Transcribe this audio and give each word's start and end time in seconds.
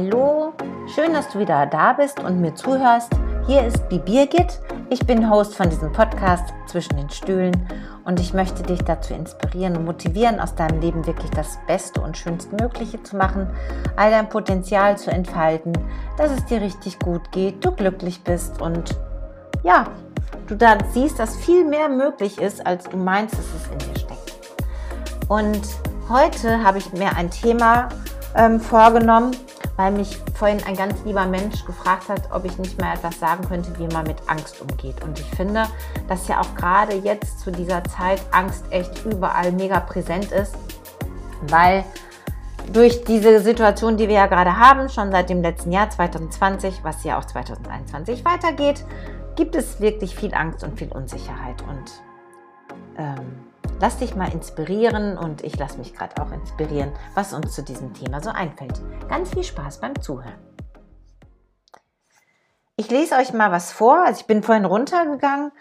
Hallo, 0.00 0.52
schön, 0.94 1.12
dass 1.12 1.28
du 1.28 1.40
wieder 1.40 1.66
da 1.66 1.92
bist 1.92 2.20
und 2.20 2.40
mir 2.40 2.54
zuhörst. 2.54 3.10
Hier 3.48 3.66
ist 3.66 3.82
die 3.90 3.98
Birgit. 3.98 4.60
Ich 4.90 5.04
bin 5.04 5.28
Host 5.28 5.56
von 5.56 5.68
diesem 5.68 5.90
Podcast 5.90 6.54
zwischen 6.68 6.96
den 6.96 7.10
Stühlen 7.10 7.68
und 8.04 8.20
ich 8.20 8.32
möchte 8.32 8.62
dich 8.62 8.80
dazu 8.84 9.12
inspirieren 9.12 9.76
und 9.76 9.86
motivieren, 9.86 10.38
aus 10.38 10.54
deinem 10.54 10.80
Leben 10.80 11.04
wirklich 11.04 11.32
das 11.32 11.58
Beste 11.66 12.00
und 12.00 12.16
Schönstmögliche 12.16 13.02
zu 13.02 13.16
machen, 13.16 13.50
all 13.96 14.12
dein 14.12 14.28
Potenzial 14.28 14.96
zu 14.96 15.10
entfalten, 15.10 15.72
dass 16.16 16.30
es 16.30 16.44
dir 16.44 16.60
richtig 16.60 17.00
gut 17.00 17.32
geht, 17.32 17.64
du 17.64 17.72
glücklich 17.72 18.22
bist 18.22 18.62
und 18.62 18.96
ja, 19.64 19.88
du 20.46 20.54
da 20.54 20.78
siehst, 20.92 21.18
dass 21.18 21.34
viel 21.34 21.64
mehr 21.64 21.88
möglich 21.88 22.40
ist, 22.40 22.64
als 22.64 22.84
du 22.84 22.96
meinst, 22.96 23.34
dass 23.34 23.46
es 23.46 23.66
in 23.72 23.78
dir 23.78 23.98
steckt. 23.98 25.28
Und 25.28 25.62
heute 26.08 26.62
habe 26.62 26.78
ich 26.78 26.92
mir 26.92 27.16
ein 27.16 27.32
Thema 27.32 27.88
ähm, 28.36 28.60
vorgenommen, 28.60 29.32
weil 29.78 29.92
mich 29.92 30.18
vorhin 30.34 30.58
ein 30.66 30.74
ganz 30.74 31.04
lieber 31.04 31.24
Mensch 31.24 31.64
gefragt 31.64 32.08
hat, 32.08 32.32
ob 32.32 32.44
ich 32.44 32.58
nicht 32.58 32.80
mehr 32.80 32.94
etwas 32.94 33.20
sagen 33.20 33.46
könnte, 33.48 33.78
wie 33.78 33.86
man 33.86 34.04
mit 34.08 34.16
Angst 34.26 34.60
umgeht. 34.60 35.04
Und 35.04 35.20
ich 35.20 35.26
finde, 35.36 35.66
dass 36.08 36.26
ja 36.26 36.40
auch 36.40 36.54
gerade 36.56 36.96
jetzt 36.96 37.38
zu 37.38 37.52
dieser 37.52 37.84
Zeit 37.84 38.20
Angst 38.32 38.64
echt 38.70 39.06
überall 39.06 39.52
mega 39.52 39.78
präsent 39.78 40.32
ist, 40.32 40.56
weil 41.42 41.84
durch 42.72 43.04
diese 43.04 43.40
Situation, 43.40 43.96
die 43.96 44.08
wir 44.08 44.16
ja 44.16 44.26
gerade 44.26 44.58
haben, 44.58 44.88
schon 44.88 45.12
seit 45.12 45.30
dem 45.30 45.42
letzten 45.42 45.70
Jahr 45.70 45.88
2020, 45.88 46.80
was 46.82 47.04
ja 47.04 47.16
auch 47.16 47.24
2021 47.24 48.24
weitergeht, 48.24 48.84
gibt 49.36 49.54
es 49.54 49.80
wirklich 49.80 50.16
viel 50.16 50.34
Angst 50.34 50.64
und 50.64 50.76
viel 50.76 50.90
Unsicherheit. 50.90 51.62
Und 51.62 52.02
ähm, 52.98 53.44
Lass 53.80 53.98
dich 53.98 54.16
mal 54.16 54.32
inspirieren 54.32 55.16
und 55.16 55.44
ich 55.44 55.56
lasse 55.56 55.78
mich 55.78 55.94
gerade 55.94 56.20
auch 56.20 56.32
inspirieren, 56.32 56.92
was 57.14 57.32
uns 57.32 57.54
zu 57.54 57.62
diesem 57.62 57.94
Thema 57.94 58.20
so 58.20 58.30
einfällt. 58.30 58.80
Ganz 59.08 59.30
viel 59.30 59.44
Spaß 59.44 59.78
beim 59.78 60.00
Zuhören. 60.02 60.34
Ich 62.74 62.90
lese 62.90 63.14
euch 63.14 63.32
mal 63.32 63.52
was 63.52 63.70
vor. 63.70 64.04
Also 64.04 64.20
ich 64.20 64.26
bin 64.26 64.42
vorhin 64.42 64.64
runtergegangen 64.64 65.52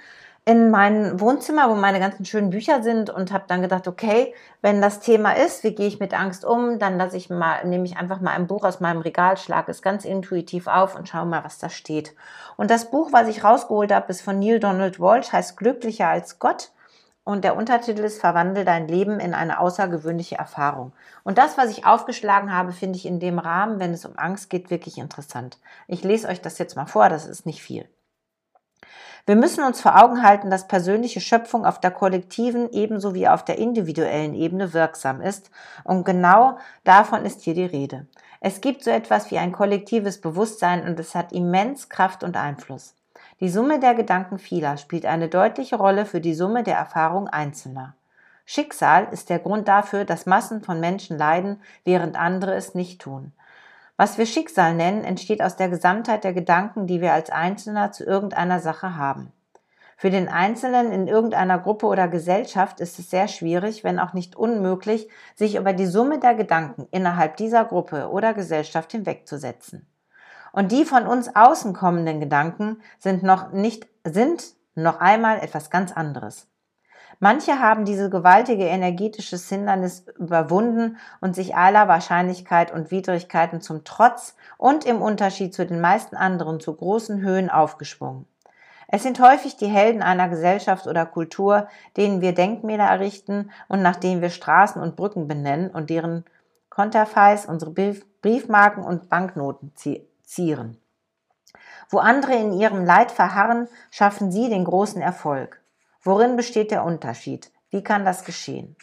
in 0.45 0.71
mein 0.71 1.19
Wohnzimmer, 1.19 1.69
wo 1.69 1.75
meine 1.75 1.99
ganzen 1.99 2.25
schönen 2.25 2.49
Bücher 2.49 2.81
sind 2.81 3.11
und 3.11 3.31
habe 3.31 3.43
dann 3.47 3.61
gedacht, 3.61 3.87
okay, 3.87 4.33
wenn 4.61 4.81
das 4.81 4.99
Thema 4.99 5.33
ist, 5.33 5.63
wie 5.63 5.75
gehe 5.75 5.87
ich 5.87 5.99
mit 5.99 6.17
Angst 6.17 6.43
um, 6.43 6.79
dann 6.79 6.97
lasse 6.97 7.17
ich 7.17 7.29
mal, 7.29 7.65
nehme 7.65 7.85
ich 7.85 7.97
einfach 7.97 8.21
mal 8.21 8.31
ein 8.31 8.47
Buch 8.47 8.63
aus 8.63 8.79
meinem 8.79 9.01
Regal, 9.01 9.37
schlage 9.37 9.69
es 9.69 9.83
ganz 9.83 10.05
intuitiv 10.05 10.65
auf 10.65 10.95
und 10.95 11.07
schaue 11.07 11.25
mal, 11.25 11.43
was 11.43 11.59
da 11.59 11.69
steht. 11.69 12.15
Und 12.55 12.71
das 12.71 12.89
Buch, 12.89 13.09
was 13.11 13.27
ich 13.27 13.43
rausgeholt 13.43 13.91
habe, 13.91 14.09
ist 14.09 14.21
von 14.21 14.39
Neil 14.39 14.59
Donald 14.59 14.99
Walsh, 14.99 15.31
heißt 15.31 15.57
Glücklicher 15.57 16.07
als 16.07 16.39
Gott 16.39 16.71
und 17.27 17.43
der 17.43 17.57
Untertitel 17.57 18.05
ist 18.05 18.21
Verwandle 18.21 18.63
dein 18.63 18.87
Leben 18.87 19.19
in 19.19 19.33
eine 19.33 19.59
außergewöhnliche 19.59 20.37
Erfahrung. 20.37 20.93
Und 21.25 21.37
das, 21.37 21.57
was 21.57 21.69
ich 21.69 21.85
aufgeschlagen 21.85 22.55
habe, 22.55 22.71
finde 22.71 22.95
ich 22.95 23.05
in 23.05 23.19
dem 23.19 23.37
Rahmen, 23.37 23.81
wenn 23.81 23.91
es 23.91 24.05
um 24.05 24.17
Angst 24.17 24.49
geht, 24.49 24.69
wirklich 24.69 24.97
interessant. 24.97 25.59
Ich 25.87 26.05
lese 26.05 26.29
euch 26.29 26.39
das 26.39 26.57
jetzt 26.57 26.77
mal 26.77 26.85
vor, 26.85 27.09
das 27.09 27.25
ist 27.25 27.45
nicht 27.45 27.61
viel. 27.61 27.85
Wir 29.25 29.35
müssen 29.35 29.61
uns 29.65 29.81
vor 29.81 30.01
Augen 30.01 30.23
halten, 30.23 30.49
dass 30.49 30.69
persönliche 30.69 31.19
Schöpfung 31.19 31.65
auf 31.65 31.81
der 31.81 31.91
kollektiven 31.91 32.71
ebenso 32.71 33.13
wie 33.13 33.27
auf 33.27 33.43
der 33.43 33.57
individuellen 33.57 34.33
Ebene 34.33 34.73
wirksam 34.73 35.19
ist. 35.19 35.51
Und 35.83 36.05
genau 36.05 36.57
davon 36.85 37.25
ist 37.25 37.41
hier 37.41 37.55
die 37.55 37.65
Rede. 37.65 38.07
Es 38.39 38.61
gibt 38.61 38.85
so 38.85 38.89
etwas 38.89 39.31
wie 39.31 39.37
ein 39.37 39.51
kollektives 39.51 40.21
Bewusstsein 40.21 40.87
und 40.87 40.97
es 40.97 41.13
hat 41.13 41.33
immens 41.33 41.89
Kraft 41.89 42.23
und 42.23 42.37
Einfluss. 42.37 42.96
Die 43.39 43.49
Summe 43.49 43.79
der 43.79 43.93
Gedanken 43.93 44.39
vieler 44.39 44.77
spielt 44.77 45.05
eine 45.05 45.27
deutliche 45.27 45.75
Rolle 45.75 46.05
für 46.05 46.21
die 46.21 46.33
Summe 46.33 46.63
der 46.63 46.75
Erfahrung 46.75 47.27
Einzelner. 47.27 47.93
Schicksal 48.45 49.09
ist 49.11 49.29
der 49.29 49.37
Grund 49.37 49.67
dafür, 49.67 50.05
dass 50.05 50.25
Massen 50.25 50.63
von 50.63 50.79
Menschen 50.79 51.19
leiden, 51.19 51.61
während 51.83 52.17
andere 52.17 52.55
es 52.55 52.73
nicht 52.73 52.99
tun. 52.99 53.33
Was 53.95 54.17
wir 54.17 54.25
Schicksal 54.25 54.73
nennen, 54.73 55.03
entsteht 55.03 55.43
aus 55.43 55.55
der 55.55 55.69
Gesamtheit 55.69 56.23
der 56.23 56.33
Gedanken, 56.33 56.87
die 56.87 56.99
wir 56.99 57.13
als 57.13 57.29
Einzelner 57.29 57.91
zu 57.91 58.05
irgendeiner 58.05 58.59
Sache 58.59 58.95
haben. 58.95 59.31
Für 59.97 60.09
den 60.09 60.29
Einzelnen 60.29 60.91
in 60.91 61.07
irgendeiner 61.07 61.59
Gruppe 61.59 61.87
oder 61.87 62.07
Gesellschaft 62.07 62.79
ist 62.79 62.97
es 62.97 63.09
sehr 63.11 63.27
schwierig, 63.27 63.83
wenn 63.83 63.99
auch 63.99 64.13
nicht 64.13 64.35
unmöglich, 64.35 65.09
sich 65.35 65.55
über 65.55 65.73
die 65.73 65.87
Summe 65.87 66.19
der 66.19 66.33
Gedanken 66.33 66.87
innerhalb 66.89 67.37
dieser 67.37 67.65
Gruppe 67.65 68.09
oder 68.09 68.33
Gesellschaft 68.33 68.91
hinwegzusetzen. 68.91 69.87
Und 70.57 70.71
die 70.71 70.85
von 70.85 71.05
uns 71.05 71.35
außen 71.35 71.73
kommenden 71.73 72.19
Gedanken 72.19 72.81
sind 72.97 73.21
noch 73.21 73.51
nicht, 73.51 73.85
sind 74.03 74.55
noch 74.73 74.99
einmal 74.99 75.37
etwas 75.37 75.69
ganz 75.69 75.91
anderes. 75.91 76.47
Manche 77.19 77.59
haben 77.59 77.85
diese 77.85 78.09
gewaltige 78.09 78.63
energetische 78.63 79.37
Hindernis 79.37 80.07
überwunden 80.17 80.97
und 81.21 81.35
sich 81.35 81.55
aller 81.55 81.87
Wahrscheinlichkeit 81.87 82.73
und 82.73 82.89
Widrigkeiten 82.89 83.61
zum 83.61 83.83
Trotz 83.83 84.35
und 84.57 84.83
im 84.83 84.99
Unterschied 84.99 85.53
zu 85.53 85.63
den 85.63 85.79
meisten 85.79 86.15
anderen 86.15 86.59
zu 86.59 86.73
großen 86.73 87.21
Höhen 87.21 87.51
aufgeschwungen. 87.51 88.25
Es 88.87 89.03
sind 89.03 89.19
häufig 89.19 89.57
die 89.57 89.67
Helden 89.67 90.01
einer 90.01 90.27
Gesellschaft 90.27 90.87
oder 90.87 91.05
Kultur, 91.05 91.67
denen 91.97 92.21
wir 92.21 92.33
Denkmäler 92.33 92.85
errichten 92.85 93.51
und 93.67 93.83
nach 93.83 93.97
denen 93.97 94.23
wir 94.23 94.31
Straßen 94.31 94.81
und 94.81 94.95
Brücken 94.95 95.27
benennen 95.27 95.69
und 95.69 95.91
deren 95.91 96.25
Konterfeis 96.71 97.45
unsere 97.45 97.69
Briefmarken 98.23 98.83
und 98.83 99.07
Banknoten 99.07 99.71
zieren. 100.27 100.79
Wo 101.89 101.99
andere 101.99 102.35
in 102.35 102.53
ihrem 102.53 102.85
Leid 102.85 103.11
verharren, 103.11 103.67
schaffen 103.89 104.31
sie 104.31 104.49
den 104.49 104.65
großen 104.65 105.01
Erfolg. 105.01 105.61
Worin 106.01 106.35
besteht 106.35 106.71
der 106.71 106.83
Unterschied? 106.83 107.51
Wie 107.69 107.83
kann 107.83 108.05
das 108.05 108.25
geschehen? 108.25 108.75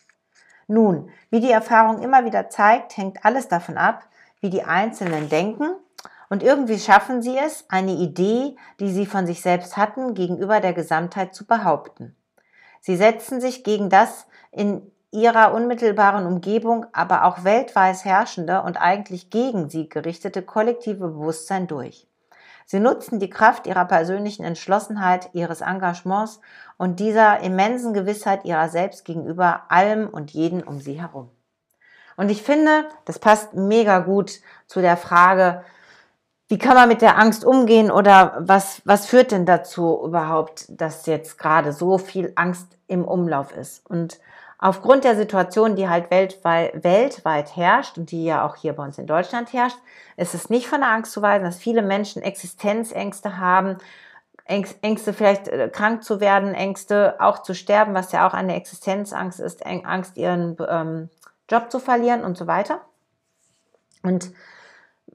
Nun, 0.67 1.11
wie 1.31 1.41
die 1.41 1.51
Erfahrung 1.51 2.03
immer 2.03 2.25
wieder 2.25 2.49
zeigt, 2.49 2.97
hängt 2.97 3.25
alles 3.25 3.49
davon 3.49 3.77
ab, 3.77 4.09
wie 4.41 4.51
die 4.51 4.65
Einzelnen 4.65 5.29
denken 5.29 5.71
und 6.31 6.43
irgendwie 6.43 6.79
schaffen 6.79 7.23
sie 7.23 7.37
es, 7.37 7.65
eine 7.69 7.93
Idee, 7.93 8.57
die 8.81 8.91
sie 8.91 9.07
von 9.07 9.27
sich 9.27 9.41
selbst 9.43 9.77
hatten, 9.77 10.15
gegenüber 10.15 10.61
der 10.61 10.73
Gesamtheit 10.73 11.35
zu 11.35 11.47
behaupten. 11.47 12.17
Sie 12.81 12.97
setzen 12.97 13.41
sich 13.41 13.65
gegen 13.65 13.89
das 13.89 14.27
in 14.51 14.91
ihrer 15.15 15.55
unmittelbaren 15.55 16.27
Umgebung, 16.27 16.87
aber 16.93 17.25
auch 17.25 17.45
weltweit 17.45 18.05
herrschende 18.05 18.63
und 18.63 18.77
eigentlich 18.77 19.31
gegen 19.31 19.71
sie 19.71 19.89
gerichtete 19.89 20.43
kollektive 20.43 21.07
Bewusstsein 21.09 21.69
durch. 21.69 22.09
Sie 22.67 22.81
nutzen 22.81 23.21
die 23.21 23.31
Kraft 23.31 23.67
ihrer 23.67 23.85
persönlichen 23.85 24.45
Entschlossenheit, 24.45 25.31
ihres 25.33 25.61
Engagements 25.61 26.41
und 26.79 26.99
dieser 26.99 27.41
immensen 27.41 27.95
Gewissheit 27.95 28.45
ihrer 28.45 28.69
selbst 28.69 29.05
gegenüber 29.05 29.63
allem 29.69 30.09
und 30.09 30.33
jeden 30.33 30.63
um 30.63 30.81
sie 30.81 31.01
herum. 31.01 31.31
Und 32.17 32.31
ich 32.31 32.43
finde, 32.43 32.87
das 33.05 33.19
passt 33.19 33.55
mega 33.55 34.01
gut 34.01 34.41
zu 34.67 34.81
der 34.81 34.97
Frage, 34.97 35.63
wie 36.49 36.59
kann 36.59 36.75
man 36.75 36.89
mit 36.89 37.03
der 37.03 37.19
Angst 37.19 37.45
umgehen 37.45 37.91
oder 37.91 38.37
was, 38.41 38.83
was 38.85 39.07
führt 39.07 39.31
denn 39.31 39.47
dazu 39.47 40.03
überhaupt, 40.05 40.67
dass 40.69 41.07
jetzt 41.07 41.39
gerade 41.39 41.73
so 41.73 41.99
viel 41.99 42.33
Angst 42.35 42.77
im 42.87 43.05
Umlauf 43.05 43.57
ist? 43.57 43.89
Und 43.89 44.19
aufgrund 44.65 45.05
der 45.05 45.15
Situation, 45.15 45.77
die 45.77 45.91
halt 45.91 46.11
weltweit, 46.11 46.83
weltweit 46.83 47.55
herrscht 47.55 47.99
und 47.99 48.11
die 48.11 48.25
ja 48.25 48.47
auch 48.47 48.57
hier 48.57 48.73
bei 48.73 48.83
uns 48.83 48.97
in 48.97 49.07
Deutschland 49.07 49.53
herrscht, 49.53 49.77
ist 50.17 50.33
es 50.33 50.49
nicht 50.49 50.69
von 50.69 50.81
der 50.81 50.89
Angst 50.89 51.13
zu 51.13 51.21
weisen, 51.21 51.45
dass 51.45 51.59
viele 51.59 51.83
Menschen 51.83 52.23
Existenzängste 52.23 53.37
haben, 53.37 53.77
Ängste 54.47 55.13
vielleicht 55.13 55.49
äh, 55.49 55.69
krank 55.69 56.03
zu 56.03 56.19
werden, 56.19 56.55
Ängste 56.55 57.17
auch 57.19 57.43
zu 57.43 57.55
sterben, 57.55 57.93
was 57.93 58.13
ja 58.13 58.27
auch 58.27 58.33
eine 58.33 58.57
Existenzangst 58.57 59.39
ist, 59.39 59.67
Angst 59.67 60.17
ihren 60.17 60.57
ähm, 60.67 61.11
Job 61.51 61.71
zu 61.71 61.79
verlieren 61.79 62.25
und 62.25 62.39
so 62.39 62.47
weiter. 62.47 62.81
Und 64.03 64.33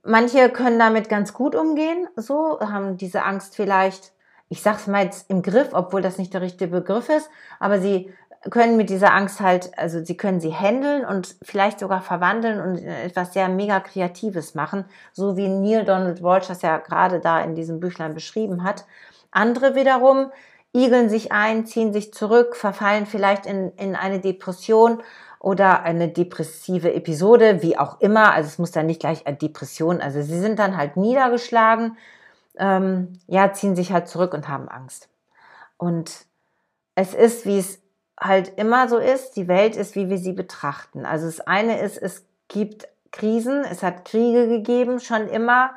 manche 0.03 0.49
können 0.51 0.77
damit 0.77 1.09
ganz 1.09 1.33
gut 1.33 1.55
umgehen, 1.55 2.07
so 2.15 2.59
haben 2.59 2.97
diese 2.97 3.23
Angst 3.23 3.55
vielleicht, 3.55 4.13
ich 4.47 4.61
sag's 4.61 4.85
mal 4.85 5.05
jetzt 5.05 5.27
im 5.31 5.41
Griff, 5.41 5.69
obwohl 5.71 6.03
das 6.03 6.19
nicht 6.19 6.35
der 6.35 6.41
richtige 6.41 6.69
Begriff 6.69 7.09
ist, 7.09 7.31
aber 7.59 7.79
sie 7.79 8.13
können 8.50 8.77
mit 8.77 8.89
dieser 8.89 9.13
Angst 9.13 9.41
halt, 9.41 9.77
also 9.77 10.03
sie 10.03 10.15
können 10.15 10.39
sie 10.39 10.53
handeln 10.53 11.06
und 11.06 11.36
vielleicht 11.41 11.80
sogar 11.80 12.01
verwandeln 12.01 12.62
und 12.62 12.77
etwas 12.77 13.33
sehr 13.33 13.50
mega 13.50 13.80
Kreatives 13.81 14.56
machen, 14.56 14.86
so 15.12 15.36
wie 15.36 15.50
Neil 15.50 15.83
Donald 15.83 16.24
Walsh 16.24 16.47
das 16.47 16.62
ja 16.62 16.77
gerade 16.77 17.19
da 17.19 17.41
in 17.41 17.56
diesem 17.56 17.80
Büchlein 17.80 18.13
beschrieben 18.13 18.63
hat. 18.63 18.86
Andere 19.31 19.75
wiederum 19.75 20.31
igeln 20.74 21.09
sich 21.09 21.31
ein, 21.31 21.65
ziehen 21.65 21.91
sich 21.91 22.13
zurück, 22.13 22.56
verfallen 22.56 23.06
vielleicht 23.06 23.45
in, 23.45 23.71
in 23.74 23.95
eine 23.95 24.19
Depression 24.19 25.03
oder 25.39 25.83
eine 25.83 26.07
depressive 26.07 26.94
Episode, 26.94 27.62
wie 27.62 27.77
auch 27.77 28.00
immer. 28.00 28.33
Also 28.33 28.47
es 28.47 28.59
muss 28.59 28.71
dann 28.71 28.86
nicht 28.86 29.01
gleich 29.01 29.27
eine 29.27 29.38
Depression, 29.38 30.01
also 30.01 30.21
sie 30.21 30.39
sind 30.39 30.59
dann 30.59 30.77
halt 30.77 30.95
niedergeschlagen, 30.95 31.97
ähm, 32.57 33.19
ja, 33.27 33.51
ziehen 33.53 33.75
sich 33.75 33.91
halt 33.91 34.07
zurück 34.07 34.33
und 34.33 34.47
haben 34.47 34.69
Angst. 34.69 35.09
Und 35.77 36.25
es 36.95 37.13
ist, 37.13 37.45
wie 37.45 37.57
es 37.57 37.78
halt 38.19 38.57
immer 38.57 38.89
so 38.89 38.98
ist, 38.98 39.36
die 39.36 39.48
Welt 39.48 39.75
ist, 39.75 39.95
wie 39.95 40.10
wir 40.10 40.18
sie 40.18 40.33
betrachten. 40.33 41.06
Also 41.06 41.25
das 41.25 41.42
eine 41.42 41.80
ist, 41.80 41.98
es 41.98 42.25
gibt 42.48 42.88
Krisen, 43.12 43.63
es 43.63 43.81
hat 43.81 44.06
Kriege 44.06 44.48
gegeben, 44.48 45.00
schon 45.00 45.27
immer 45.27 45.71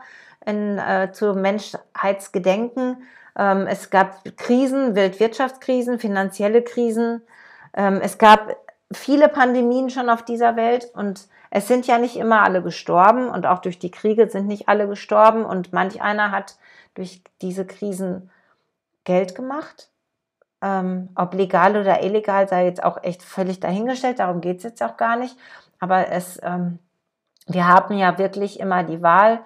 in, 0.44 0.78
äh, 0.78 1.12
zu 1.12 1.34
Menschheitsgedenken. 1.34 3.04
Ähm, 3.38 3.66
es 3.66 3.90
gab 3.90 4.24
Krisen, 4.36 4.94
Weltwirtschaftskrisen, 4.94 5.98
finanzielle 5.98 6.62
Krisen. 6.62 7.22
Ähm, 7.74 8.00
es 8.02 8.18
gab 8.18 8.56
viele 8.92 9.28
Pandemien 9.28 9.88
schon 9.88 10.10
auf 10.10 10.24
dieser 10.24 10.56
Welt 10.56 10.90
und 10.94 11.28
es 11.50 11.68
sind 11.68 11.86
ja 11.86 11.98
nicht 11.98 12.16
immer 12.16 12.42
alle 12.42 12.62
gestorben 12.62 13.28
und 13.28 13.46
auch 13.46 13.60
durch 13.60 13.78
die 13.78 13.90
Kriege 13.90 14.28
sind 14.28 14.46
nicht 14.46 14.68
alle 14.68 14.88
gestorben 14.88 15.44
und 15.44 15.72
manch 15.72 16.02
einer 16.02 16.30
hat 16.30 16.56
durch 16.94 17.22
diese 17.40 17.66
Krisen 17.66 18.30
Geld 19.04 19.34
gemacht. 19.34 19.91
Ähm, 20.62 21.08
ob 21.16 21.34
legal 21.34 21.76
oder 21.76 22.02
illegal 22.02 22.48
sei 22.48 22.66
jetzt 22.66 22.82
auch 22.84 23.02
echt 23.02 23.22
völlig 23.22 23.58
dahingestellt, 23.60 24.20
darum 24.20 24.40
geht 24.40 24.58
es 24.58 24.62
jetzt 24.62 24.82
auch 24.82 24.96
gar 24.96 25.16
nicht. 25.16 25.36
Aber 25.80 26.08
es, 26.08 26.40
ähm, 26.42 26.78
wir 27.48 27.66
haben 27.66 27.96
ja 27.96 28.16
wirklich 28.18 28.60
immer 28.60 28.84
die 28.84 29.02
Wahl, 29.02 29.40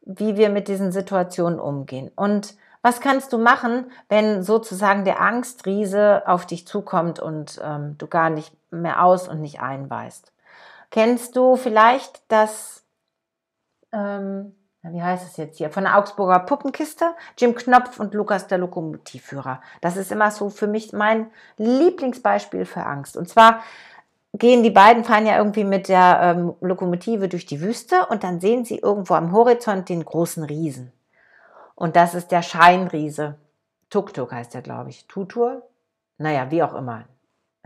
wie 0.00 0.36
wir 0.36 0.48
mit 0.48 0.68
diesen 0.68 0.90
Situationen 0.90 1.60
umgehen. 1.60 2.10
Und 2.16 2.54
was 2.80 3.00
kannst 3.00 3.32
du 3.32 3.38
machen, 3.38 3.90
wenn 4.08 4.42
sozusagen 4.42 5.04
der 5.04 5.20
Angstriese 5.20 6.22
auf 6.26 6.46
dich 6.46 6.66
zukommt 6.66 7.20
und 7.20 7.60
ähm, 7.62 7.96
du 7.98 8.08
gar 8.08 8.30
nicht 8.30 8.52
mehr 8.72 9.04
aus 9.04 9.28
und 9.28 9.40
nicht 9.40 9.60
einweist? 9.60 10.32
Kennst 10.90 11.36
du 11.36 11.56
vielleicht 11.56 12.22
das, 12.28 12.84
ähm, 13.92 14.54
wie 14.82 15.02
heißt 15.02 15.24
es 15.24 15.36
jetzt 15.36 15.58
hier, 15.58 15.70
von 15.70 15.84
der 15.84 15.96
Augsburger 15.96 16.40
Puppenkiste? 16.40 17.14
Jim 17.38 17.54
Knopf 17.54 18.00
und 18.00 18.14
Lukas 18.14 18.48
der 18.48 18.58
Lokomotivführer. 18.58 19.60
Das 19.80 19.96
ist 19.96 20.10
immer 20.10 20.30
so 20.32 20.50
für 20.50 20.66
mich 20.66 20.92
mein 20.92 21.30
Lieblingsbeispiel 21.56 22.64
für 22.64 22.84
Angst. 22.84 23.16
Und 23.16 23.28
zwar 23.28 23.62
gehen 24.32 24.62
die 24.62 24.70
beiden, 24.70 25.04
fahren 25.04 25.26
ja 25.26 25.36
irgendwie 25.36 25.64
mit 25.64 25.88
der 25.88 26.20
ähm, 26.22 26.54
Lokomotive 26.60 27.28
durch 27.28 27.46
die 27.46 27.60
Wüste 27.60 28.06
und 28.06 28.24
dann 28.24 28.40
sehen 28.40 28.64
sie 28.64 28.78
irgendwo 28.78 29.14
am 29.14 29.32
Horizont 29.32 29.88
den 29.88 30.04
großen 30.04 30.42
Riesen. 30.42 30.92
Und 31.76 31.94
das 31.94 32.14
ist 32.14 32.32
der 32.32 32.42
Scheinriese. 32.42 33.36
Tuk-Tuk 33.90 34.32
heißt 34.32 34.54
der, 34.54 34.62
glaube 34.62 34.90
ich. 34.90 35.06
Tutur? 35.06 35.62
Naja, 36.18 36.50
wie 36.50 36.62
auch 36.62 36.74
immer. 36.74 37.04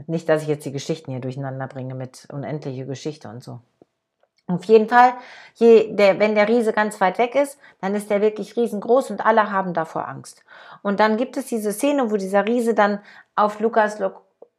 Nicht, 0.07 0.29
dass 0.29 0.43
ich 0.43 0.49
jetzt 0.49 0.67
die 0.67 0.73
Geschichten 0.73 1.13
hier 1.13 1.21
durcheinander 1.21 1.67
bringe 1.67 1.95
mit 1.95 2.29
unendliche 2.31 2.85
Geschichte 2.85 3.29
und 3.29 3.43
so. 3.43 3.61
Auf 4.49 4.65
jeden 4.65 4.89
Fall, 4.89 5.15
je, 5.55 5.93
der, 5.97 6.21
wenn 6.21 6.37
der 6.37 6.49
Riese 6.49 6.73
ganz 6.73 7.01
weit 7.01 7.19
weg 7.19 7.35
ist, 7.35 7.59
dann 7.81 7.97
ist 7.97 8.11
der 8.11 8.21
wirklich 8.21 8.57
riesengroß 8.57 9.11
und 9.11 9.27
alle 9.27 9.51
haben 9.51 9.75
davor 9.75 10.07
Angst. 10.07 10.45
Und 10.83 11.01
dann 11.01 11.17
gibt 11.17 11.37
es 11.37 11.47
diese 11.47 11.73
Szene, 11.73 12.13
wo 12.13 12.17
dieser 12.17 12.47
Riese 12.47 12.73
dann 12.75 13.01
auf 13.35 13.59
Lukas 13.59 13.99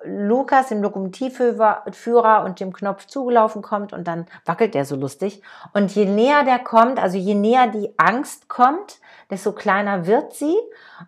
Lukas, 0.03 0.69
dem 0.69 0.83
Lokomotivführer 0.83 2.43
und 2.45 2.59
dem 2.59 2.71
Knopf 2.71 3.07
zugelaufen 3.07 3.61
kommt 3.61 3.93
und 3.93 4.07
dann 4.07 4.27
wackelt 4.45 4.75
der 4.75 4.85
so 4.85 4.95
lustig. 4.95 5.41
Und 5.73 5.93
je 5.95 6.05
näher 6.05 6.43
der 6.43 6.59
kommt, 6.59 6.99
also 6.99 7.17
je 7.17 7.33
näher 7.33 7.67
die 7.67 7.97
Angst 7.97 8.47
kommt, 8.47 8.99
desto 9.31 9.53
kleiner 9.53 10.05
wird 10.05 10.33
sie. 10.33 10.55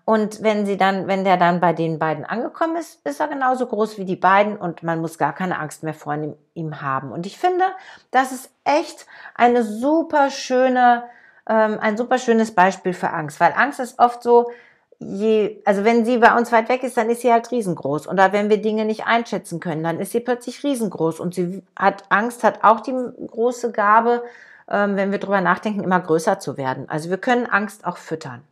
Und 0.06 0.42
wenn 0.42 0.66
sie 0.66 0.78
dann, 0.78 1.08
wenn 1.08 1.24
der 1.24 1.38
dann 1.38 1.60
bei 1.60 1.72
den 1.72 2.00
beiden 2.00 2.26
angekommen 2.26 2.78
ist, 2.78 3.06
ist 3.06 3.20
er 3.20 3.28
genauso 3.28 3.68
groß 3.68 3.98
wie 3.98 4.06
die 4.06 4.16
beiden 4.16 4.58
und 4.58 4.82
man 4.82 5.00
muss 5.02 5.18
gar 5.18 5.34
keine 5.34 5.60
Angst 5.60 5.84
mehr 5.84 5.94
vor 5.94 6.18
ihm 6.54 6.82
haben. 6.82 7.12
Und 7.12 7.26
ich 7.26 7.38
finde, 7.38 7.66
das 8.12 8.32
ist 8.32 8.52
echt 8.64 9.06
eine 9.36 9.64
super 9.64 10.32
schöne, 10.32 11.04
ähm, 11.48 11.78
ein 11.80 11.96
super 11.96 12.18
schönes 12.18 12.56
Beispiel 12.56 12.94
für 12.94 13.12
Angst, 13.12 13.40
weil 13.40 13.54
Angst 13.56 13.80
ist 13.80 14.00
oft 14.00 14.24
so, 14.24 14.52
je, 15.00 15.62
also 15.66 15.84
wenn 15.84 16.06
sie 16.06 16.18
bei 16.18 16.38
uns 16.38 16.52
weit 16.52 16.70
weg 16.70 16.84
ist, 16.84 16.98
dann 16.98 17.10
ist 17.10 17.22
sie 17.22 17.32
halt 17.32 17.52
riesengroß. 17.52 18.08
Oder 18.08 18.34
wenn 18.34 18.50
wir 18.50 18.62
Dinge 18.62 18.86
nicht 18.86 19.06
einschätzen 19.06 19.60
können, 19.60 19.84
dann 19.84 20.00
ist 20.00 20.12
sie 20.12 20.20
plötzlich 20.20 20.64
riesengroß. 20.64 21.20
Und 21.20 21.34
sie 21.34 21.64
hat 21.76 22.04
Angst, 22.10 22.44
hat 22.44 22.64
auch 22.64 22.82
die 22.82 22.94
große 23.28 23.72
Gabe, 23.72 24.24
ähm, 24.70 24.96
wenn 24.96 25.12
wir 25.12 25.20
drüber 25.20 25.42
nachdenken, 25.42 25.84
immer 25.84 26.00
größer 26.00 26.40
zu 26.40 26.58
werden. 26.58 26.90
Also 26.90 27.10
wir 27.10 27.18
können 27.18 27.46
Angst 27.46 27.86
auch 27.86 27.98
füttern 27.98 28.44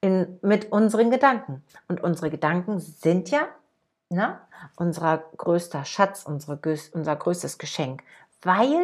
in, 0.00 0.38
mit 0.42 0.72
unseren 0.72 1.10
Gedanken. 1.10 1.62
Und 1.88 2.02
unsere 2.02 2.30
Gedanken 2.30 2.78
sind 2.78 3.30
ja 3.30 3.48
ne, 4.10 4.38
unser 4.76 5.24
größter 5.36 5.84
Schatz, 5.84 6.24
unsere, 6.24 6.58
unser 6.92 7.16
größtes 7.16 7.58
Geschenk. 7.58 8.02
Weil, 8.42 8.78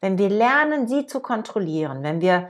wenn 0.00 0.18
wir 0.18 0.28
lernen, 0.28 0.88
sie 0.88 1.06
zu 1.06 1.20
kontrollieren, 1.20 2.02
wenn 2.02 2.20
wir 2.20 2.48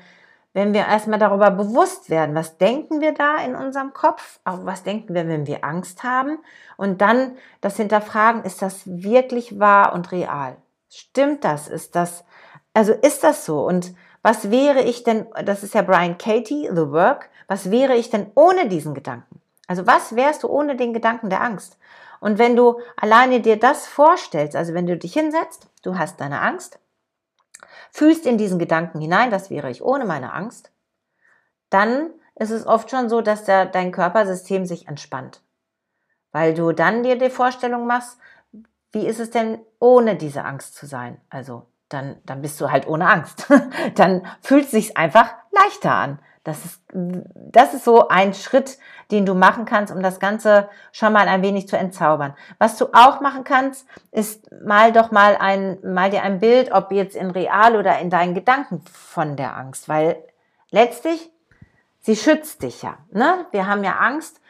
wenn 0.55 0.73
wir 0.73 0.87
erstmal 0.87 1.19
darüber 1.19 1.51
bewusst 1.51 2.09
werden, 2.09 2.35
was 2.35 2.57
denken 2.59 3.01
wir 3.01 3.13
da 3.13 3.37
in 3.39 3.57
unserem 3.57 3.93
Kopf, 3.93 4.39
auch 4.45 4.65
was 4.65 4.85
denken 4.85 5.13
wir, 5.13 5.29
wenn 5.29 5.47
wir 5.47 5.65
Angst 5.65 6.05
haben 6.05 6.39
und 6.77 7.01
dann 7.01 7.37
das 7.61 7.77
hinterfragen, 7.77 8.45
ist 8.45 8.63
das 8.63 8.83
wirklich 8.87 9.59
wahr 9.59 9.93
und 9.93 10.13
real? 10.13 10.57
Stimmt 10.89 11.45
das? 11.45 11.67
Ist 11.67 11.97
das, 11.97 12.25
also 12.73 12.93
ist 12.93 13.25
das 13.25 13.45
so? 13.45 13.67
Und 13.67 13.95
was 14.23 14.53
wäre 14.53 14.83
ich 14.83 15.03
denn, 15.03 15.27
das 15.45 15.65
ist 15.65 15.75
ja 15.75 15.83
Brian 15.83 16.19
Katie, 16.19 16.71
The 16.71 16.91
Work, 16.91 17.31
was 17.49 17.73
wäre 17.73 17.97
ich 17.97 18.11
denn 18.11 18.31
ohne 18.37 18.69
diesen 18.69 18.95
Gedanken? 18.95 19.41
Also 19.67 19.89
was 19.89 20.15
wärst 20.15 20.45
du 20.45 20.49
ohne 20.49 20.77
den 20.77 20.95
Gedanken 20.95 21.31
der 21.31 21.43
Angst? 21.43 21.79
Und 22.21 22.39
wenn 22.39 22.55
du 22.55 22.81
alleine 22.97 23.41
dir 23.41 23.59
das 23.59 23.87
vorstellst, 23.87 24.55
also 24.55 24.73
wenn 24.73 24.87
du 24.87 24.97
dich 24.97 25.15
hinsetzt, 25.15 25.67
du 25.83 25.99
hast 25.99 26.21
deine 26.21 26.41
Angst, 26.41 26.79
fühlst 27.95 28.27
in 28.27 28.39
diesen 28.39 28.59
Gedanken 28.59 29.01
hinein, 29.01 29.31
das 29.31 29.51
wäre 29.51 29.71
ich 29.71 29.81
ohne 29.81 30.05
meine 30.05 30.33
Angst, 30.33 30.73
dann 31.71 32.11
ist 32.35 32.51
es 32.51 32.67
oft 32.67 32.91
schon 32.91 33.09
so, 33.09 33.21
dass 33.21 33.45
der, 33.45 33.67
dein 33.67 33.93
Körpersystem 33.93 34.67
sich 34.67 34.89
entspannt. 34.89 35.43
Weil 36.33 36.55
du 36.55 36.73
dann 36.73 37.05
dir 37.05 37.17
die 37.17 37.31
Vorstellung 37.31 37.87
machst, 37.87 38.19
wie 38.91 39.07
ist 39.07 39.21
es 39.21 39.31
denn 39.31 39.61
ohne 39.79 40.17
diese 40.17 40.45
Angst 40.45 40.75
zu 40.75 40.87
sein? 40.87 41.21
Also 41.31 41.67
dann, 41.89 42.17
dann 42.27 42.43
bist 42.43 42.61
du 42.61 42.69
halt 42.69 42.89
ohne 42.89 43.09
Angst. 43.09 43.47
dann 43.95 44.27
fühlt 44.41 44.65
es 44.65 44.73
sich 44.73 44.97
einfach 44.97 45.33
leichter 45.53 45.93
an. 45.93 46.19
Das 46.45 46.65
ist, 46.67 46.83
das 46.93 47.73
ist 47.73 47.85
so 47.85 48.09
ein 48.09 48.35
Schritt, 48.35 48.79
den 49.11 49.25
du 49.25 49.35
machen 49.35 49.65
kannst, 49.65 49.93
um 49.93 50.03
das 50.03 50.21
Ganze 50.21 50.69
schon 50.93 51.13
mal 51.15 51.27
ein 51.27 51.43
wenig 51.43 51.69
zu 51.69 51.79
entzaubern. 51.79 52.35
Was 52.59 52.77
du 52.77 52.89
auch 52.93 53.21
machen 53.21 53.45
kannst, 53.45 53.87
ist 54.13 54.51
mal 54.63 54.93
doch 54.93 55.11
mal 55.11 55.37
ein, 55.41 55.79
mal 55.83 56.11
dir 56.11 56.23
ein 56.23 56.41
Bild, 56.41 56.71
ob 56.71 56.93
jetzt 56.93 57.17
in 57.17 57.31
real 57.31 57.77
oder 57.77 57.99
in 57.99 58.11
deinen 58.11 58.35
Gedanken 58.35 58.83
von 58.93 59.37
der 59.37 59.57
Angst, 59.57 59.89
weil 59.89 60.23
letztlich 60.71 61.31
sie 62.01 62.15
schützt 62.15 62.63
dich 62.63 62.83
ja. 62.83 62.99
Ne? 63.11 63.47
Wir 63.51 63.67
haben 63.67 63.83
ja 63.83 63.97
Angst 63.97 64.43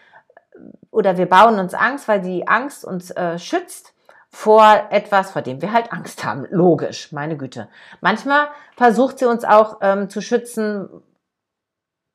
oder 0.91 1.17
wir 1.17 1.29
bauen 1.29 1.61
uns 1.61 1.75
Angst, 1.75 2.09
weil 2.09 2.21
die 2.21 2.49
Angst 2.49 2.85
uns 2.85 3.13
äh, 3.13 3.39
schützt 3.39 3.95
vor 4.31 4.89
etwas, 4.91 5.31
vor 5.31 5.43
dem 5.43 5.63
wir 5.63 5.73
halt 5.73 5.93
Angst 5.93 6.25
haben. 6.25 6.45
Logisch, 6.51 7.13
meine 7.13 7.37
Güte. 7.37 7.69
Manchmal 8.01 8.49
versucht 8.77 9.21
sie 9.21 9.27
uns 9.27 9.45
auch 9.45 9.79
ähm, 9.81 10.11
zu 10.11 10.21
schützen, 10.21 10.89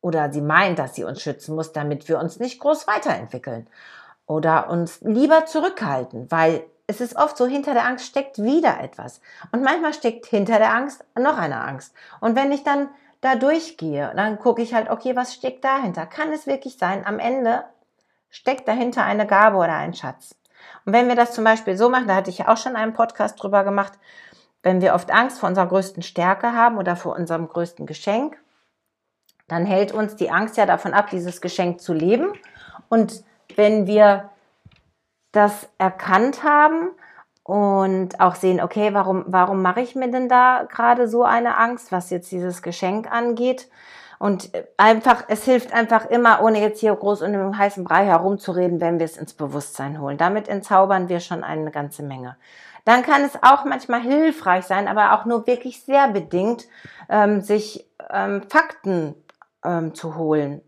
oder 0.02 0.32
sie 0.32 0.42
meint, 0.42 0.80
dass 0.80 0.96
sie 0.96 1.04
uns 1.04 1.22
schützen 1.22 1.56
muss, 1.56 1.74
damit 1.74 2.08
wir 2.08 2.20
uns 2.20 2.40
nicht 2.40 2.60
groß 2.60 2.88
weiterentwickeln 2.88 3.68
oder 4.26 4.70
uns 4.70 5.02
lieber 5.02 5.46
zurückhalten, 5.46 6.30
weil 6.32 6.64
es 6.88 7.02
ist 7.02 7.18
oft 7.18 7.38
so, 7.38 7.46
hinter 7.46 7.74
der 7.74 7.86
Angst 7.86 8.06
steckt 8.06 8.42
wieder 8.42 8.80
etwas. 8.82 9.22
Und 9.52 9.62
manchmal 9.62 9.94
steckt 9.94 10.26
hinter 10.26 10.58
der 10.58 10.74
Angst 10.74 11.06
noch 11.16 11.38
eine 11.38 11.62
Angst. 11.62 11.94
Und 12.20 12.36
wenn 12.36 12.52
ich 12.52 12.64
dann 12.64 12.90
da 13.22 13.36
durchgehe, 13.36 14.12
dann 14.16 14.40
gucke 14.40 14.62
ich 14.62 14.74
halt, 14.74 14.90
okay, 14.90 15.16
was 15.16 15.36
steckt 15.36 15.64
dahinter? 15.64 16.08
Kann 16.08 16.32
es 16.32 16.48
wirklich 16.48 16.78
sein, 16.78 17.06
am 17.06 17.20
Ende 17.20 17.64
steckt 18.30 18.68
dahinter 18.68 19.04
eine 19.04 19.28
Gabe 19.28 19.58
oder 19.58 19.76
ein 19.76 19.94
Schatz? 19.94 20.36
Und 20.86 20.94
wenn 20.94 21.08
wir 21.08 21.16
das 21.16 21.34
zum 21.34 21.44
Beispiel 21.44 21.78
so 21.78 21.90
machen, 21.90 22.08
da 22.08 22.16
hatte 22.16 22.32
ich 22.32 22.40
ja 22.40 22.48
auch 22.48 22.58
schon 22.58 22.76
einen 22.76 22.94
Podcast 22.94 23.42
drüber 23.42 23.64
gemacht, 23.64 23.94
wenn 24.64 24.82
wir 24.82 24.94
oft 24.94 25.12
Angst 25.12 25.40
vor 25.40 25.50
unserer 25.50 25.68
größten 25.68 26.04
Stärke 26.04 26.54
haben 26.54 26.78
oder 26.78 26.96
vor 26.96 27.16
unserem 27.16 27.48
größten 27.48 27.86
Geschenk, 27.86 28.38
dann 29.50 29.66
hält 29.66 29.92
uns 29.92 30.16
die 30.16 30.32
Angst 30.32 30.58
ja 30.58 30.66
davon 30.66 30.94
ab, 30.94 31.10
dieses 31.10 31.42
Geschenk 31.42 31.82
zu 31.82 31.94
leben. 31.94 32.34
Und 32.88 33.24
wenn 33.56 33.88
wir 33.88 34.30
das 35.32 35.68
erkannt 35.78 36.44
haben 36.44 36.92
und 37.44 38.20
auch 38.20 38.36
sehen, 38.36 38.62
okay, 38.62 38.94
warum, 38.94 39.26
warum 39.28 39.62
mache 39.62 39.82
ich 39.82 39.96
mir 39.96 40.10
denn 40.10 40.30
da 40.30 40.66
gerade 40.70 41.08
so 41.08 41.24
eine 41.24 41.58
Angst, 41.58 41.92
was 41.92 42.10
jetzt 42.10 42.32
dieses 42.32 42.62
Geschenk 42.62 43.12
angeht? 43.12 43.70
Und 44.20 44.52
einfach, 44.76 45.24
es 45.30 45.46
hilft 45.46 45.74
einfach 45.74 46.06
immer, 46.06 46.44
ohne 46.44 46.60
jetzt 46.60 46.82
hier 46.82 46.94
groß 46.94 47.22
und 47.22 47.34
im 47.34 47.58
heißen 47.58 47.86
Brei 47.86 48.06
herumzureden, 48.06 48.82
wenn 48.82 49.00
wir 49.00 49.06
es 49.06 49.16
ins 49.16 49.34
Bewusstsein 49.34 50.02
holen. 50.02 50.18
Damit 50.18 50.50
entzaubern 50.50 51.08
wir 51.08 51.22
schon 51.22 51.44
eine 51.44 51.72
ganze 51.72 52.04
Menge. 52.04 52.36
Dann 52.84 53.02
kann 53.02 53.24
es 53.24 53.42
auch 53.42 53.64
manchmal 53.64 54.02
hilfreich 54.02 54.66
sein, 54.66 54.88
aber 54.88 55.14
auch 55.14 55.26
nur 55.26 55.48
wirklich 55.48 55.84
sehr 55.84 56.10
bedingt, 56.10 56.68
ähm, 57.08 57.42
sich 57.42 57.88
ähm, 58.12 58.44
Fakten 58.50 59.16
ähm, 59.64 59.94
zu 59.94 60.16
holen. 60.16 60.62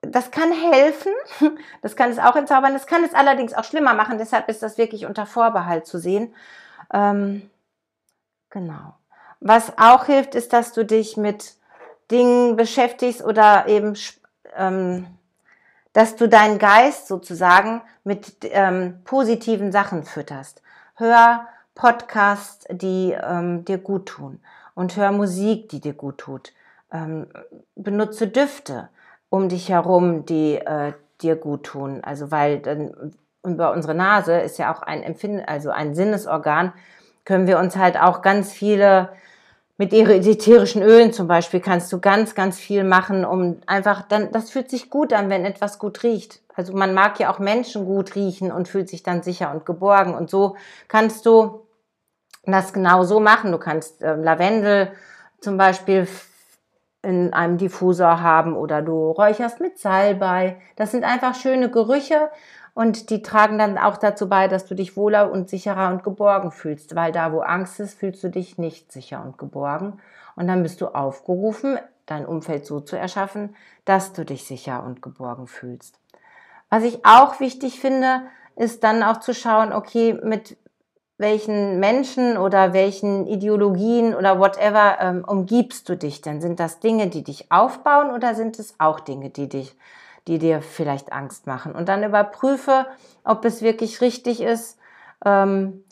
Das 0.00 0.30
kann 0.30 0.52
helfen, 0.52 1.12
das 1.82 1.94
kann 1.94 2.10
es 2.10 2.18
auch 2.18 2.34
entzaubern, 2.34 2.72
das 2.72 2.86
kann 2.86 3.04
es 3.04 3.14
allerdings 3.14 3.54
auch 3.54 3.64
schlimmer 3.64 3.94
machen, 3.94 4.18
deshalb 4.18 4.48
ist 4.48 4.62
das 4.62 4.78
wirklich 4.78 5.06
unter 5.06 5.26
Vorbehalt 5.26 5.86
zu 5.86 5.98
sehen. 5.98 6.34
Ähm, 6.92 7.48
genau. 8.50 8.94
Was 9.40 9.78
auch 9.78 10.06
hilft, 10.06 10.34
ist, 10.34 10.52
dass 10.52 10.72
du 10.72 10.84
dich 10.84 11.16
mit 11.16 11.54
Dingen 12.10 12.56
beschäftigst 12.56 13.24
oder 13.24 13.66
eben, 13.68 13.96
ähm, 14.56 15.06
dass 15.92 16.16
du 16.16 16.28
deinen 16.28 16.58
Geist 16.58 17.06
sozusagen 17.06 17.82
mit 18.04 18.36
ähm, 18.42 19.02
positiven 19.04 19.72
Sachen 19.72 20.04
fütterst. 20.04 20.62
Hör 20.94 21.46
Podcasts, 21.74 22.66
die 22.70 23.12
ähm, 23.12 23.64
dir 23.64 23.78
gut 23.78 24.06
tun 24.06 24.40
und 24.74 24.96
hör 24.96 25.12
Musik, 25.12 25.68
die 25.68 25.80
dir 25.80 25.94
gut 25.94 26.18
tut 26.18 26.52
ähm, 26.92 27.26
benutze 27.74 28.28
Düfte 28.28 28.88
um 29.28 29.48
dich 29.48 29.70
herum, 29.70 30.26
die 30.26 30.56
äh, 30.56 30.92
dir 31.22 31.36
gut 31.36 31.64
tun. 31.64 32.02
Also 32.04 32.30
weil 32.30 32.58
dann 32.58 33.14
über 33.44 33.72
unsere 33.72 33.94
Nase 33.94 34.34
ist 34.38 34.58
ja 34.58 34.72
auch 34.72 34.82
ein 34.82 35.02
Empfinden, 35.02 35.42
also 35.46 35.70
ein 35.70 35.94
Sinnesorgan, 35.94 36.72
können 37.24 37.46
wir 37.46 37.58
uns 37.58 37.76
halt 37.76 38.00
auch 38.00 38.22
ganz 38.22 38.52
viele 38.52 39.08
mit 39.78 39.92
ätherischen 39.92 40.82
Ölen 40.82 41.12
zum 41.12 41.26
Beispiel 41.26 41.60
kannst 41.60 41.92
du 41.92 41.98
ganz, 41.98 42.34
ganz 42.34 42.58
viel 42.58 42.84
machen, 42.84 43.24
um 43.24 43.60
einfach 43.66 44.02
dann, 44.02 44.30
das 44.30 44.50
fühlt 44.50 44.70
sich 44.70 44.90
gut 44.90 45.12
an, 45.12 45.28
wenn 45.28 45.44
etwas 45.44 45.78
gut 45.78 46.02
riecht. 46.04 46.40
Also 46.54 46.72
man 46.72 46.94
mag 46.94 47.18
ja 47.18 47.32
auch 47.32 47.38
Menschen 47.38 47.86
gut 47.86 48.14
riechen 48.14 48.52
und 48.52 48.68
fühlt 48.68 48.88
sich 48.88 49.02
dann 49.02 49.22
sicher 49.22 49.50
und 49.50 49.64
geborgen. 49.66 50.14
Und 50.14 50.30
so 50.30 50.56
kannst 50.88 51.26
du 51.26 51.66
das 52.44 52.72
genau 52.72 53.02
so 53.04 53.18
machen. 53.18 53.50
Du 53.50 53.58
kannst 53.58 54.02
äh, 54.02 54.14
Lavendel 54.14 54.92
zum 55.40 55.56
Beispiel 55.56 56.06
in 57.02 57.32
einem 57.32 57.58
Diffusor 57.58 58.20
haben 58.20 58.54
oder 58.56 58.80
du 58.80 59.10
räucherst 59.10 59.60
mit 59.60 59.78
Salbei. 59.78 60.56
Das 60.76 60.92
sind 60.92 61.04
einfach 61.04 61.34
schöne 61.34 61.70
Gerüche 61.70 62.30
und 62.74 63.10
die 63.10 63.22
tragen 63.22 63.58
dann 63.58 63.76
auch 63.76 63.96
dazu 63.96 64.28
bei, 64.28 64.48
dass 64.48 64.66
du 64.66 64.74
dich 64.74 64.96
wohler 64.96 65.30
und 65.30 65.50
sicherer 65.50 65.90
und 65.90 66.04
geborgen 66.04 66.50
fühlst, 66.50 66.94
weil 66.94 67.12
da, 67.12 67.32
wo 67.32 67.40
Angst 67.40 67.80
ist, 67.80 67.98
fühlst 67.98 68.22
du 68.24 68.30
dich 68.30 68.56
nicht 68.56 68.92
sicher 68.92 69.22
und 69.22 69.36
geborgen. 69.36 69.98
Und 70.36 70.48
dann 70.48 70.62
bist 70.62 70.80
du 70.80 70.88
aufgerufen, 70.88 71.78
dein 72.06 72.24
Umfeld 72.24 72.64
so 72.64 72.80
zu 72.80 72.96
erschaffen, 72.96 73.54
dass 73.84 74.12
du 74.12 74.24
dich 74.24 74.46
sicher 74.46 74.82
und 74.84 75.02
geborgen 75.02 75.46
fühlst. 75.46 75.98
Was 76.70 76.84
ich 76.84 77.04
auch 77.04 77.40
wichtig 77.40 77.80
finde, 77.80 78.22
ist 78.56 78.84
dann 78.84 79.02
auch 79.02 79.20
zu 79.20 79.34
schauen, 79.34 79.72
okay, 79.72 80.18
mit 80.22 80.56
welchen 81.22 81.80
Menschen 81.80 82.36
oder 82.36 82.74
welchen 82.74 83.26
Ideologien 83.26 84.14
oder 84.14 84.38
whatever 84.38 84.98
ähm, 85.00 85.24
umgibst 85.26 85.88
du 85.88 85.96
dich 85.96 86.20
denn? 86.20 86.42
Sind 86.42 86.60
das 86.60 86.80
Dinge, 86.80 87.06
die 87.06 87.24
dich 87.24 87.50
aufbauen 87.50 88.10
oder 88.10 88.34
sind 88.34 88.58
es 88.58 88.74
auch 88.78 89.00
Dinge, 89.00 89.30
die 89.30 89.48
dich 89.48 89.74
die 90.28 90.38
dir 90.38 90.62
vielleicht 90.62 91.12
Angst 91.12 91.46
machen. 91.46 91.72
Und 91.72 91.88
dann 91.88 92.04
überprüfe, 92.04 92.86
ob 93.24 93.44
es 93.44 93.62
wirklich 93.62 94.00
richtig 94.00 94.40
ist. 94.40 94.78
Ähm, 95.24 95.84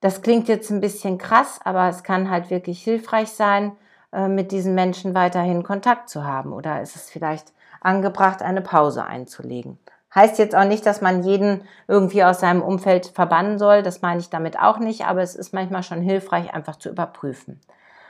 das 0.00 0.22
klingt 0.22 0.48
jetzt 0.48 0.70
ein 0.70 0.80
bisschen 0.80 1.18
krass, 1.18 1.60
aber 1.64 1.88
es 1.88 2.02
kann 2.02 2.30
halt 2.30 2.50
wirklich 2.50 2.82
hilfreich 2.82 3.30
sein, 3.30 3.72
äh, 4.12 4.28
mit 4.28 4.52
diesen 4.52 4.74
Menschen 4.74 5.14
weiterhin 5.14 5.62
Kontakt 5.62 6.08
zu 6.08 6.24
haben. 6.24 6.52
Oder 6.52 6.82
ist 6.82 6.96
es 6.96 7.10
vielleicht 7.10 7.52
angebracht, 7.80 8.42
eine 8.42 8.60
Pause 8.60 9.04
einzulegen? 9.04 9.78
Heißt 10.14 10.38
jetzt 10.38 10.56
auch 10.56 10.64
nicht, 10.64 10.86
dass 10.86 11.00
man 11.00 11.22
jeden 11.22 11.62
irgendwie 11.86 12.24
aus 12.24 12.40
seinem 12.40 12.62
Umfeld 12.62 13.06
verbannen 13.06 13.58
soll. 13.58 13.82
Das 13.82 14.02
meine 14.02 14.20
ich 14.20 14.30
damit 14.30 14.58
auch 14.58 14.78
nicht, 14.78 15.06
aber 15.06 15.22
es 15.22 15.34
ist 15.34 15.52
manchmal 15.52 15.82
schon 15.82 16.00
hilfreich, 16.00 16.54
einfach 16.54 16.76
zu 16.76 16.88
überprüfen. 16.88 17.60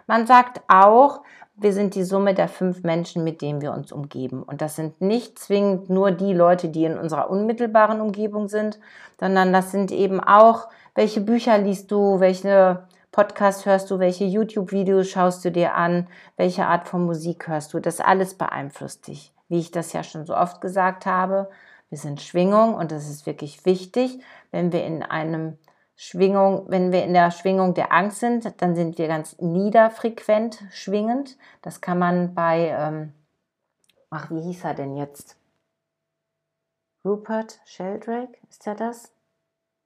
Man 0.07 0.27
sagt 0.27 0.63
auch, 0.69 1.23
wir 1.57 1.73
sind 1.73 1.97
die 1.97 2.05
Summe 2.05 2.35
der 2.35 2.49
fünf 2.49 2.85
Menschen, 2.85 3.25
mit 3.25 3.43
denen 3.43 3.61
wir 3.61 3.73
uns 3.73 3.91
umgeben. 3.91 4.45
Und 4.45 4.63
das 4.63 4.77
sind 4.77 5.01
nicht 5.01 5.39
zwingend 5.41 5.91
nur 5.91 6.13
die 6.13 6.33
Leute, 6.33 6.69
die 6.69 6.85
in 6.85 6.97
unserer 6.97 7.31
unmittelbaren 7.31 8.01
Umgebung 8.01 8.49
sind, 8.49 8.79
sondern 9.19 9.53
das 9.53 9.73
sind 9.73 9.91
eben 9.91 10.21
auch, 10.21 10.69
welche 10.95 11.21
Bücher 11.21 11.59
liest 11.59 11.91
du, 11.91 12.21
welche 12.21 12.85
Podcasts 13.11 13.67
hörst 13.67 13.91
du, 13.91 13.99
welche 13.99 14.25
YouTube-Videos 14.25 15.09
schaust 15.09 15.45
du 15.45 15.51
dir 15.51 15.75
an, 15.75 16.07
welche 16.37 16.67
Art 16.67 16.87
von 16.87 17.05
Musik 17.05 17.49
hörst 17.49 17.75
du. 17.75 17.81
Das 17.81 18.01
alles 18.01 18.35
beeinflusst 18.35 19.09
dich. 19.09 19.33
Wie 19.49 19.59
ich 19.59 19.73
das 19.73 19.93
ja 19.93 20.05
schon 20.05 20.27
so 20.27 20.37
oft 20.37 20.61
gesagt 20.61 21.07
habe, 21.07 21.49
wir 21.91 21.99
sind 21.99 22.21
Schwingung 22.21 22.75
und 22.75 22.93
das 22.93 23.09
ist 23.09 23.27
wirklich 23.27 23.65
wichtig, 23.65 24.21
wenn 24.51 24.73
wir 24.73 24.85
in 24.85 25.03
einem 25.03 25.59
Schwingung, 25.97 26.67
wenn 26.69 26.93
wir 26.93 27.03
in 27.03 27.13
der 27.13 27.31
Schwingung 27.31 27.75
der 27.75 27.93
Angst 27.93 28.21
sind, 28.21 28.63
dann 28.63 28.77
sind 28.77 28.99
wir 28.99 29.09
ganz 29.09 29.37
niederfrequent 29.41 30.63
schwingend. 30.71 31.37
Das 31.61 31.81
kann 31.81 31.99
man 31.99 32.35
bei, 32.35 32.69
ähm, 32.69 33.13
ach, 34.11 34.31
wie 34.31 34.41
hieß 34.41 34.65
er 34.65 34.75
denn 34.75 34.97
jetzt? 34.97 35.37
Rupert 37.05 37.59
Sheldrake, 37.65 38.39
ist 38.49 38.67
er 38.67 38.75
das? 38.75 39.13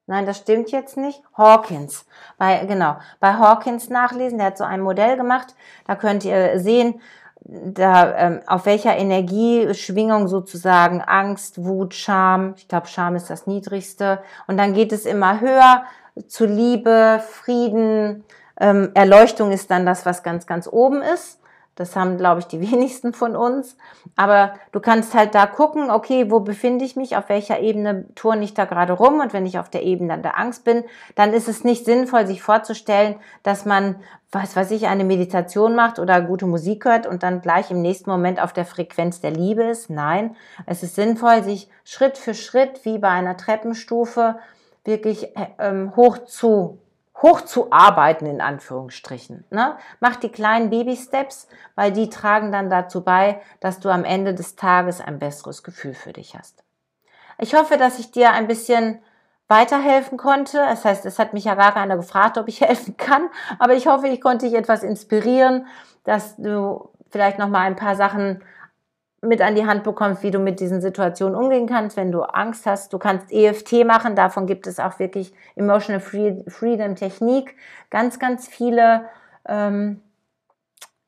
Nein, 0.06 0.26
das 0.26 0.38
stimmt 0.38 0.70
jetzt 0.72 0.96
nicht. 0.96 1.22
Hawkins. 1.34 2.04
Bei, 2.36 2.66
genau, 2.66 2.96
bei 3.20 3.34
Hawkins 3.34 3.88
nachlesen, 3.88 4.38
der 4.38 4.48
hat 4.48 4.58
so 4.58 4.64
ein 4.64 4.80
Modell 4.80 5.16
gemacht. 5.16 5.54
Da 5.86 5.94
könnt 5.94 6.24
ihr 6.24 6.58
sehen, 6.58 7.00
da, 7.44 8.16
ähm, 8.16 8.40
auf 8.46 8.66
welcher 8.66 8.96
Energieschwingung 8.96 10.28
sozusagen 10.28 11.00
Angst, 11.00 11.64
Wut, 11.64 11.94
Scham, 11.94 12.54
ich 12.56 12.68
glaube, 12.68 12.86
Scham 12.86 13.16
ist 13.16 13.30
das 13.30 13.46
niedrigste. 13.46 14.20
Und 14.46 14.56
dann 14.56 14.74
geht 14.74 14.92
es 14.92 15.06
immer 15.06 15.40
höher 15.40 15.84
zu 16.28 16.46
Liebe, 16.46 17.22
Frieden. 17.26 18.24
Ähm, 18.60 18.90
Erleuchtung 18.94 19.50
ist 19.50 19.70
dann 19.70 19.86
das, 19.86 20.06
was 20.06 20.22
ganz, 20.22 20.46
ganz 20.46 20.68
oben 20.68 21.02
ist. 21.02 21.40
Das 21.74 21.96
haben, 21.96 22.18
glaube 22.18 22.40
ich, 22.40 22.46
die 22.46 22.60
wenigsten 22.72 23.12
von 23.12 23.36
uns. 23.36 23.76
Aber 24.16 24.54
du 24.72 24.80
kannst 24.80 25.14
halt 25.14 25.34
da 25.34 25.46
gucken, 25.46 25.90
okay, 25.90 26.30
wo 26.30 26.40
befinde 26.40 26.84
ich 26.84 26.96
mich, 26.96 27.16
auf 27.16 27.28
welcher 27.28 27.60
Ebene 27.60 28.06
turne 28.14 28.44
ich 28.44 28.54
da 28.54 28.64
gerade 28.64 28.92
rum. 28.92 29.20
Und 29.20 29.32
wenn 29.32 29.46
ich 29.46 29.58
auf 29.58 29.70
der 29.70 29.82
Ebene 29.82 30.18
der 30.18 30.38
Angst 30.38 30.64
bin, 30.64 30.84
dann 31.14 31.32
ist 31.32 31.48
es 31.48 31.64
nicht 31.64 31.84
sinnvoll, 31.84 32.26
sich 32.26 32.42
vorzustellen, 32.42 33.16
dass 33.42 33.64
man, 33.64 33.96
was 34.30 34.54
weiß 34.56 34.70
ich, 34.72 34.86
eine 34.86 35.04
Meditation 35.04 35.74
macht 35.74 35.98
oder 35.98 36.20
gute 36.20 36.46
Musik 36.46 36.84
hört 36.84 37.06
und 37.06 37.22
dann 37.22 37.40
gleich 37.40 37.70
im 37.70 37.82
nächsten 37.82 38.10
Moment 38.10 38.40
auf 38.40 38.52
der 38.52 38.64
Frequenz 38.64 39.20
der 39.20 39.30
Liebe 39.30 39.64
ist. 39.64 39.90
Nein, 39.90 40.36
es 40.66 40.82
ist 40.82 40.94
sinnvoll, 40.94 41.42
sich 41.42 41.68
Schritt 41.84 42.18
für 42.18 42.34
Schritt 42.34 42.84
wie 42.84 42.98
bei 42.98 43.08
einer 43.08 43.36
Treppenstufe 43.36 44.36
wirklich 44.84 45.36
äh, 45.36 45.46
ähm, 45.58 45.94
hoch 45.96 46.18
zu 46.24 46.78
hoch 47.22 47.42
zu 47.42 47.72
arbeiten 47.72 48.26
in 48.26 48.40
Anführungsstrichen. 48.40 49.44
Ne? 49.50 49.76
Mach 50.00 50.16
die 50.16 50.30
kleinen 50.30 50.70
Baby-Steps, 50.70 51.48
weil 51.74 51.92
die 51.92 52.10
tragen 52.10 52.52
dann 52.52 52.68
dazu 52.68 53.02
bei, 53.02 53.40
dass 53.60 53.80
du 53.80 53.88
am 53.88 54.04
Ende 54.04 54.34
des 54.34 54.56
Tages 54.56 55.00
ein 55.00 55.18
besseres 55.18 55.62
Gefühl 55.62 55.94
für 55.94 56.12
dich 56.12 56.36
hast. 56.36 56.64
Ich 57.38 57.54
hoffe, 57.54 57.76
dass 57.76 57.98
ich 57.98 58.10
dir 58.10 58.32
ein 58.32 58.48
bisschen 58.48 59.00
weiterhelfen 59.48 60.18
konnte. 60.18 60.58
Das 60.58 60.84
heißt, 60.84 61.04
es 61.06 61.18
hat 61.18 61.34
mich 61.34 61.44
ja 61.44 61.54
gar 61.54 61.72
keiner 61.72 61.96
gefragt, 61.96 62.38
ob 62.38 62.48
ich 62.48 62.60
helfen 62.62 62.96
kann, 62.96 63.28
aber 63.58 63.74
ich 63.74 63.86
hoffe, 63.86 64.08
ich 64.08 64.20
konnte 64.20 64.46
dich 64.46 64.54
etwas 64.54 64.82
inspirieren, 64.82 65.66
dass 66.04 66.36
du 66.36 66.90
vielleicht 67.10 67.38
noch 67.38 67.48
mal 67.48 67.60
ein 67.60 67.76
paar 67.76 67.94
Sachen 67.94 68.42
mit 69.22 69.40
an 69.40 69.54
die 69.54 69.66
Hand 69.66 69.84
bekommst, 69.84 70.24
wie 70.24 70.32
du 70.32 70.40
mit 70.40 70.58
diesen 70.58 70.80
Situationen 70.80 71.36
umgehen 71.36 71.68
kannst, 71.68 71.96
wenn 71.96 72.10
du 72.10 72.22
Angst 72.22 72.66
hast. 72.66 72.92
Du 72.92 72.98
kannst 72.98 73.32
EFT 73.32 73.84
machen, 73.86 74.16
davon 74.16 74.46
gibt 74.46 74.66
es 74.66 74.80
auch 74.80 74.98
wirklich 74.98 75.32
Emotional 75.54 76.00
Freedom 76.00 76.96
Technik. 76.96 77.56
Ganz, 77.88 78.18
ganz 78.18 78.48
viele 78.48 79.04
ähm, 79.46 80.02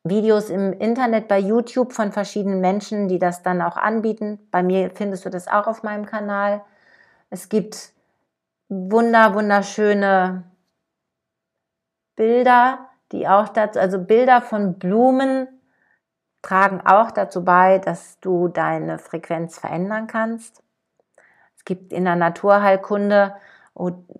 Videos 0.05 0.49
im 0.49 0.71
Internet 0.71 1.27
bei 1.27 1.39
YouTube 1.39 1.91
von 1.91 2.13
verschiedenen 2.13 2.61
Menschen, 2.61 3.09
die 3.09 3.19
das 3.19 3.43
dann 3.43 3.61
auch 3.61 3.75
anbieten. 3.75 4.39
Bei 4.49 4.63
mir 4.63 4.91
findest 4.91 5.25
du 5.25 5.29
das 5.29 5.49
auch 5.49 5.67
auf 5.67 5.83
meinem 5.83 6.05
Kanal. 6.05 6.61
Es 7.29 7.49
gibt 7.49 7.91
wunder, 8.69 9.33
wunderschöne 9.33 10.43
Bilder, 12.15 12.89
die 13.11 13.27
auch 13.27 13.49
dazu, 13.49 13.79
also 13.79 13.99
Bilder 13.99 14.41
von 14.41 14.79
Blumen, 14.79 15.47
tragen 16.45 16.81
auch 16.85 17.09
dazu 17.09 17.43
bei, 17.43 17.79
dass 17.79 18.19
du 18.19 18.49
deine 18.49 18.99
Frequenz 18.99 19.57
verändern 19.57 20.05
kannst. 20.05 20.61
Es 21.57 21.65
gibt 21.65 21.91
in 21.91 22.05
der 22.05 22.15
Naturheilkunde 22.15 23.33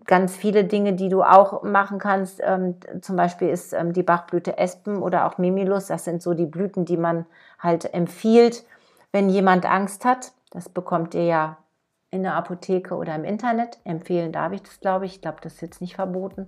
ganz 0.05 0.35
viele 0.35 0.63
Dinge, 0.65 0.93
die 0.93 1.07
du 1.07 1.21
auch 1.21 1.61
machen 1.61 1.99
kannst. 1.99 2.41
Ähm, 2.43 2.77
zum 3.01 3.15
Beispiel 3.15 3.49
ist 3.49 3.73
ähm, 3.73 3.93
die 3.93 4.01
Bachblüte 4.01 4.57
Espen 4.57 5.03
oder 5.03 5.27
auch 5.27 5.37
Mimilus. 5.37 5.85
Das 5.85 6.03
sind 6.03 6.23
so 6.23 6.33
die 6.33 6.47
Blüten, 6.47 6.83
die 6.83 6.97
man 6.97 7.27
halt 7.59 7.93
empfiehlt, 7.93 8.65
wenn 9.11 9.29
jemand 9.29 9.65
Angst 9.65 10.03
hat. 10.03 10.31
Das 10.49 10.67
bekommt 10.67 11.13
ihr 11.13 11.25
ja 11.25 11.57
in 12.09 12.23
der 12.23 12.33
Apotheke 12.33 12.95
oder 12.95 13.13
im 13.13 13.23
Internet. 13.23 13.77
Empfehlen 13.83 14.31
darf 14.31 14.51
ich 14.51 14.63
das, 14.63 14.79
glaube 14.79 15.05
ich. 15.05 15.15
Ich 15.15 15.21
glaube, 15.21 15.37
das 15.41 15.53
ist 15.53 15.61
jetzt 15.61 15.81
nicht 15.81 15.95
verboten. 15.95 16.47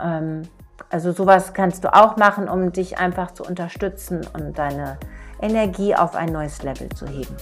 Ähm, 0.00 0.48
also 0.90 1.12
sowas 1.12 1.54
kannst 1.54 1.84
du 1.84 1.94
auch 1.94 2.16
machen, 2.16 2.48
um 2.48 2.72
dich 2.72 2.98
einfach 2.98 3.32
zu 3.32 3.44
unterstützen 3.44 4.26
und 4.32 4.58
deine 4.58 4.98
Energie 5.40 5.94
auf 5.94 6.14
ein 6.14 6.32
neues 6.32 6.62
Level 6.62 6.88
zu 6.90 7.06
heben. 7.06 7.36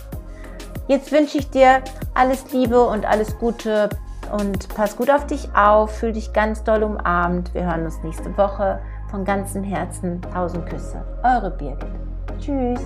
Jetzt 0.89 1.12
wünsche 1.12 1.39
ich 1.39 1.51
dir 1.51 1.83
alles 2.15 2.53
Liebe 2.53 2.83
und 2.85 3.07
alles 3.07 3.39
Gute 3.39 3.89
und 4.37 4.69
pass 4.75 4.97
gut 4.97 5.11
auf 5.11 5.27
dich 5.27 5.55
auf, 5.55 5.91
fühl 5.99 6.12
dich 6.12 6.33
ganz 6.33 6.65
doll 6.65 6.83
umarmt. 6.83 7.55
Wir 7.55 7.65
hören 7.65 7.85
uns 7.85 8.03
nächste 8.03 8.37
Woche 8.37 8.81
von 9.11 9.25
ganzem 9.25 9.62
Herzen. 9.62 10.21
Tausend 10.33 10.69
Küsse. 10.69 11.05
Eure 11.23 11.51
Birgit. 11.51 11.87
Tschüss. 12.41 12.81